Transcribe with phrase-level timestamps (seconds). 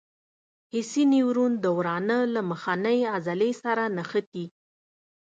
[0.73, 4.45] حسي نیورون د ورانه له مخنۍ عضلې سره نښتي.